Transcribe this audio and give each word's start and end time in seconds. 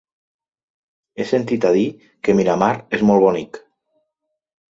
He 1.17 1.25
sentit 1.31 1.67
a 1.69 1.73
dir 1.75 1.83
que 2.27 2.35
Miramar 2.39 2.71
és 2.99 3.03
molt 3.11 3.25
bonic. 3.27 3.59